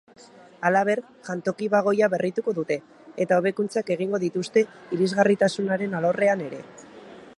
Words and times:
Halaber, 0.67 1.01
jantoki-bagoia 1.27 2.09
berrituko 2.13 2.55
dute, 2.59 2.77
eta 3.25 3.39
hobekuntzak 3.41 3.93
egingo 3.97 4.21
dituzte 4.25 4.65
irisgarritasunaren 4.97 5.95
alorrean 6.01 6.43
ere. 6.49 6.65